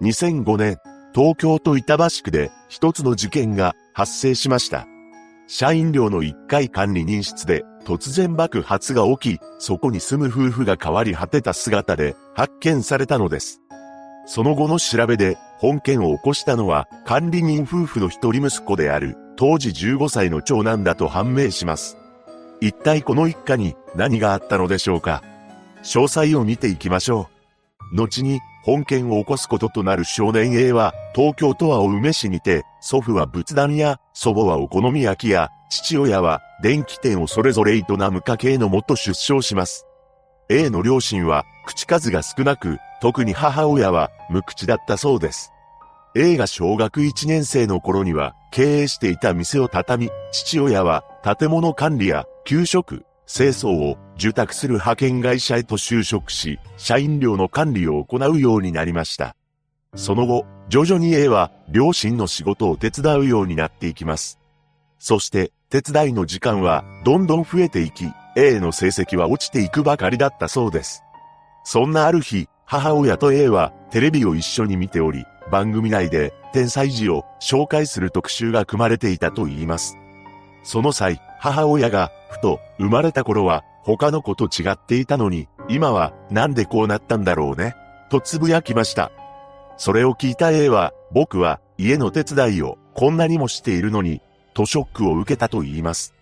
[0.00, 0.78] 2005年、
[1.12, 4.86] 東京都板橋区で一つの事件が発生しました。
[5.48, 13.60] 社員寮の1階管理人室で突然爆発が起き、そこに住む夫婦が変わり果てた姿で発見されたのです。
[14.26, 21.96] その後の調べで、本件を起こしたのは管理人夫婦の一人息子である当時15歳の長男だと判明します。
[22.60, 25.24] 一体この一家に何があったのでしょうか
[25.82, 27.28] 詳細を見ていきましょ
[27.92, 27.96] う。
[27.96, 28.38] 後に
[28.68, 39.86] 本件を起こすこととなる少年 A は東京都は青梅市にて祖父は仏壇屋、祖母はお好み焼き屋、父親は電気店をそれぞれ営む家系のもと出生します。
[40.50, 45.50] A の両親は口数が少なく、特に母親は無口だったそうです。
[46.14, 59.36] A が小学1年生の頃には経営していた店を畳み、父親は建物管理や給食、清掃を受託する派遣会社へと就職し、社員寮の管理を行うようになりました。
[59.94, 64.38] その後、徐々に A は両親の仕事を手伝うようになっていきます。
[64.98, 71.02] そして、手伝いの時間はどんどん増えていき、A の成績は落ちていくばかりだったそうです。
[71.64, 79.96] そんなある日、母親と A はテレビを一緒に見ており、番組内で天才児を紹介する特集が組まれていたと言います。
[80.68, 87.74] その際、母親が、ふと、生まれた頃は他の子と違っていたのに、今はなんでこうなったんだろうね、
[88.10, 89.10] とつぶやきました。
[89.78, 94.20] それを聞いた A は、僕は家の手伝いをこんなにもしているのに、
[94.52, 96.12] とショックを受けたと言います。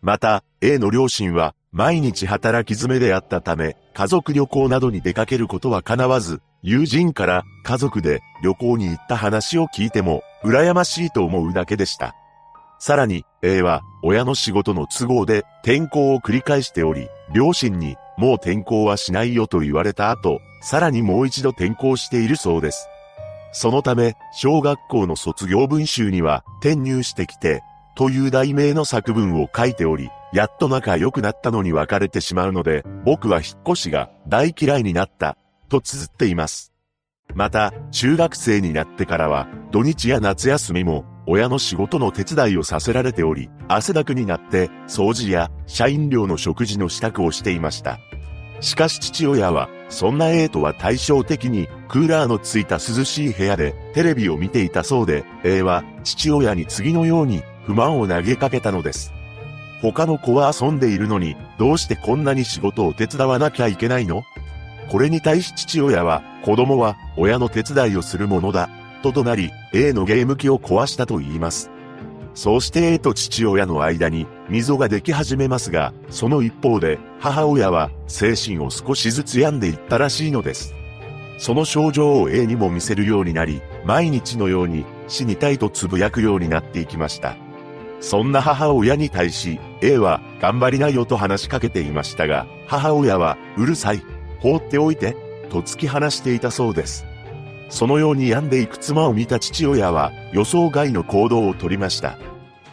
[0.00, 12.14] また、A の両親は、毎日働き詰めであったため、家族旅行などに出かけることは叶わず、友人から家族で旅行に行った話を聞いても、羨ましいと思うだけでした。
[12.78, 22.88] さらに、A は、親の仕事の都合で転校を繰り返しており、両親に、もう転校はしないよと言われた後、さらにもう一度転校しているそうです。
[23.52, 27.62] そのため、小学校の卒業文集には、転入してきて、
[27.96, 35.36] という題名の作文を書いており、やっと仲良くなったのに別れてしまうので、僕は引っ越しが大嫌いになった、
[35.68, 36.72] と綴っています。
[37.34, 48.00] また、中学生になってからは、土日や夏休みも、親の仕事の手伝いをさせられており、汗だくになって、掃除や社員寮の食事の支度をしていました。
[48.60, 59.12] しかし父親は、そんな A とは対照的に、クーラーのついた涼しい部屋でテレビを見ていたそうで、A は父親に次のように不満を投げかけたのです。
[59.80, 64.22] 他の子は遊んでいるのに、どうしてこんなに仕事を手伝わなきゃいけないの？
[64.88, 68.68] これに対し父親は、子供は親の手伝いをするものだ、
[69.02, 71.70] と怒鳴り、A のゲーム機を壊したと言います。
[72.34, 80.74] そうして A と父親の間に溝ができ始めますが、その一方で母親は精神を少しずつ病んでいったらしいのです。
[81.36, 87.36] その症状を A にも見せるようになり、毎日のように死にたいとつぶやくようになっていきました。
[88.00, 94.02] そんな母親に対し、A は頑張りなよと話しかけていましたが、母親はうるさい、
[94.40, 95.16] 放っておいて、
[95.50, 97.06] と突き放していたそうです。
[97.72, 102.18] そのように病んでいく妻を見た父親は予想外の行動をとりました。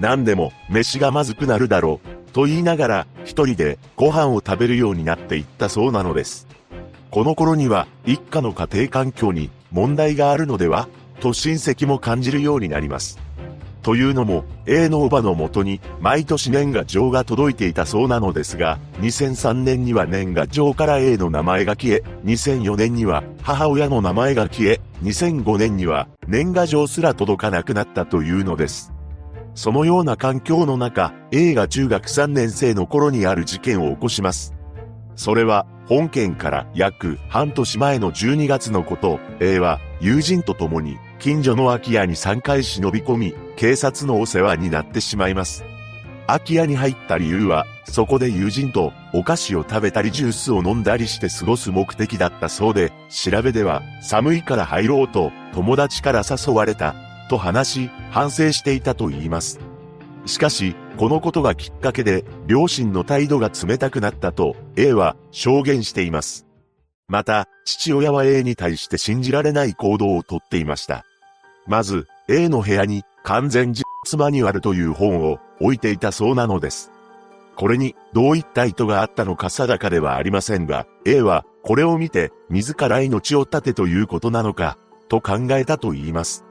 [0.00, 6.48] 何でも飯がまずくなるだろう、と言いながら一人でご飯を食べるようになっていったそうなのです。
[7.12, 10.88] この頃には一家の家庭環境に問題があるのでは
[11.20, 13.20] と親戚も感じるようになります。
[13.82, 28.92] というのも、A のおばのもとに、毎年年賀状が届いていたそうなのですが、2003年には年賀状から A の名前が消え、2004年には母親の名前が消え、2005年には年賀状すら届かなくなったというのです。
[29.54, 34.54] そのような環境の中、A が中学3年生の頃にある事件を起こします。
[35.16, 45.64] それは、本件から約半年前の12月のこと、A は友人と共に近所の空き家に3回忍び込み、警察のお世話になってしまいます。
[46.26, 56.94] 空き家に入った理由は、そこで友人とお菓子を食べたりジュースを飲んだりして過ごす目的だったそうで、調べでは寒いから入ろうと友達から誘われた
[57.28, 59.60] と話し、反省していたと言います。
[60.26, 66.46] しかし、このことがきっかけで、両親の態度が冷たくなったと、A は証言しています。
[67.08, 71.04] また、父親は A に対して信じられない行動をとっていました。
[71.66, 73.84] まず、A の部屋に完全実
[74.18, 76.90] マニュアルという本を置いていたそうなのです。
[77.60, 84.78] これにどういった意図があったのか定かではありませんが、A はこれを見て自ら命を絶てということなのか、
[85.10, 86.46] と考えたと言います。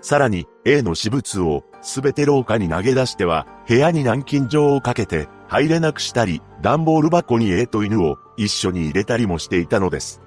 [0.00, 10.20] さらに A の私物をすべて廊下に投げ出しては部屋に軟禁状をかけて入れなくしたり、段ボール箱に A と犬を一緒に入れたりもしていたのです。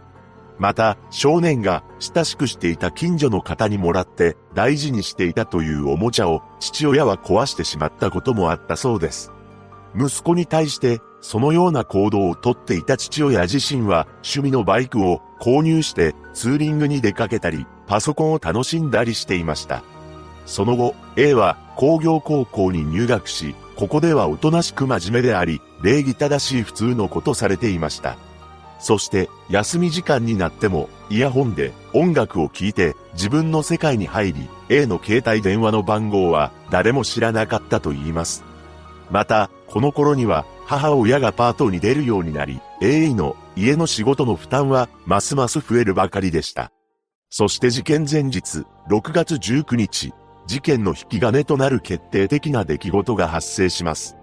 [0.58, 9.34] また、少年が親しくしていた近所の方にもらって大事にしていたというおもちゃを父親は壊してしまったこともあったそうです。
[9.95, 19.84] 息子に対してそのような行動をとっていた父親自身は趣味のバイクを購入してツーリングに出かけたりパソコンを楽しんだりしていました。
[20.45, 28.18] その後、A は工業高校に入学し、ここではおとなしく真面目であり、礼儀正しい普通のことされていました。
[28.80, 38.44] そして、休み時間になっても、イヤホンで音楽を聴いて自分の世界に入り、A の携帯電話の番号は誰も知らなかったと言います。
[39.10, 46.72] また、この頃には母親がパートに出るようになり、A の家の仕事の負担はますます増えるばかりでした。
[47.31, 50.14] そして事件前日、6月19日、
[50.46, 54.16] 事件の引き金となる決定的な出来事が発生します。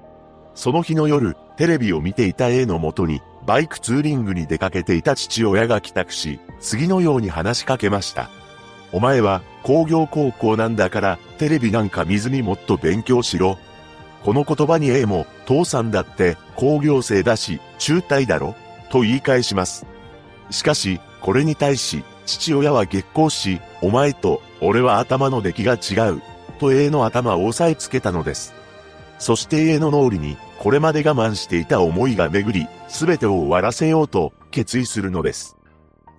[0.54, 8.30] その日の夜、テレビを見ていた A のもとに、バイクツーリングに出かけていた父親が帰宅し、次のように話しかけました。
[8.92, 13.58] お前は工業高校なんだから、テレビなんか見ずにもっと勉強しろ。
[14.22, 18.54] この言葉に A も、父さんだって工業生だし、中退だろ？
[18.90, 19.86] と言い返します。
[20.50, 26.22] しかし、これに対し、父親は激高し、お前と俺は頭の出来が違う、
[26.58, 28.52] と A の頭を押さえつけたのです。
[29.18, 35.56] そして A の脳裏に、これまで我慢していた思いが巡り、すべてを終わらせようと決意するのです。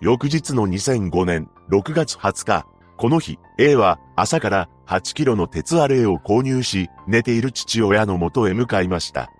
[0.00, 2.66] 翌日の2005年6月20日、
[3.02, 9.32] この日、A は朝から8キロの鉄アレイを購入し、寝ている父親の元へ向かいました。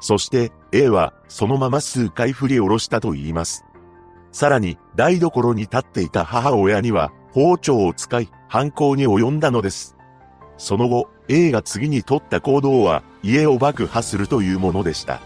[0.00, 3.66] そして A はそのまま数回振り下ろしたと言います。
[4.30, 9.94] さらに台所に立っていた母親には包丁を使い犯行に及んだのです。
[10.56, 15.20] その後、A が次に取った行動は家を爆破するというものでした。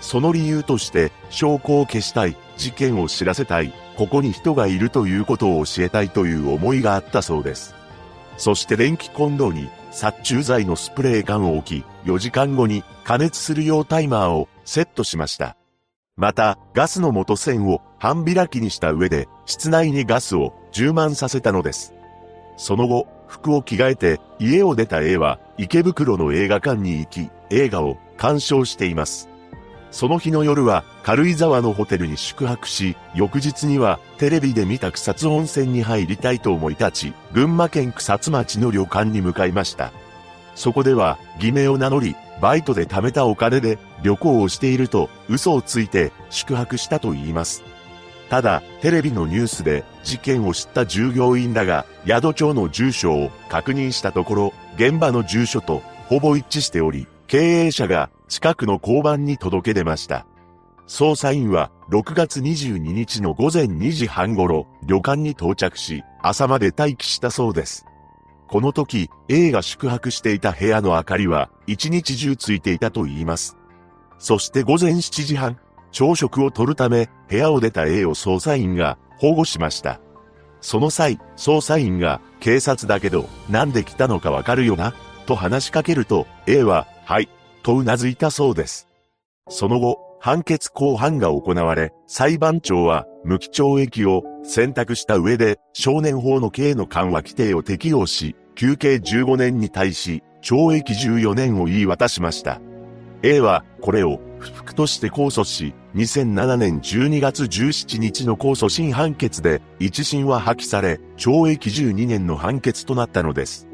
[0.00, 7.74] その理由として証拠を消したい、事件を知らせたい、ここに人がいるということを教えたいという思いがあったそうです。
[8.36, 15.56] そして電気コンロに殺虫剤のスプレー缶を置き、4時間後に加熱する用タイマーをセットしました。
[16.16, 21.92] また、ガスの元栓を半開きにした上で、室内にガスを充満させたのです。
[22.56, 29.28] その後、服を着替えて、家を出た A は、池袋の映画館に行き、映画を鑑賞しています。
[29.90, 39.92] その日の夜は、軽井沢のホテルに宿泊し、翌日には、テレビで見た草津温泉に入りたいと思い立ち、群馬県草津町の旅館に向かいました。
[40.54, 47.62] そこでは、偽名を名乗り、バイトで貯めたお金で旅行をしていると嘘をついて宿泊したと言います。
[48.30, 60.26] ただ、テレビのニュースで事件を知った従業員らが宿町の住所を確認したところ、現場の住所とほぼ一致しており、経営者が近くの交番に届け出ました。
[60.86, 67.84] 捜査員は6月22日の午前2時半頃、旅館に到着し、朝まで待機したそうです。
[68.46, 73.58] この時、A が宿泊していた部屋の明かりは一日中ついていたと言います。
[74.18, 75.58] そして午前7時半、
[75.90, 80.00] 朝食を取るため部屋を出た A を捜査員が保護しました。
[80.60, 84.94] その際、捜査員が警察だけどなんで来たのかわかるよな？
[85.26, 87.28] と話しかけると A ははい、
[87.68, 88.88] と頷いたそうです。
[89.50, 102.58] その後、判決公判が行われ、裁判長は無期懲役を選択した上で少年法の刑の緩和規定を適用し、休刑15年に対し懲役14年を言い渡しました。
[103.22, 113.68] A はこれを不服として控訴し、2007年12月17日の控訴審判決で一審は破棄され、懲役12年の判決となったのです。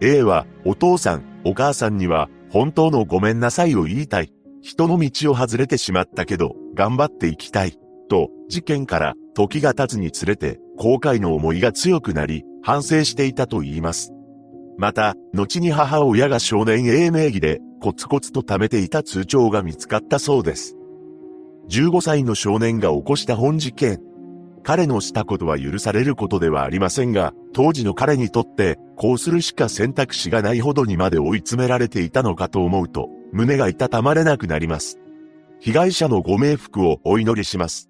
[0.00, 4.32] A はお父さん、お母さんには本当のごめんなさいを言いたい。
[4.62, 7.78] 人の道を外れてしまったけど、頑張っていきたい。
[8.08, 14.12] と、事件から時が経つにつれて、後悔の思いが強くなり、反省していたと言います。
[14.78, 20.76] また、後に母親が少年 A 名義で、コツコツと貯めていた通帳が見つかったそうです。
[21.68, 24.00] 15歳の少年が起こした本事件。
[24.68, 34.98] 彼のしたことは許されることではありませんが、当時の彼にとって、こうするしか選択肢がないほどにまで追い詰められていたのかと思うと、胸がいたたまれなくなります。
[35.58, 37.88] 被害者のご冥福をお祈りします。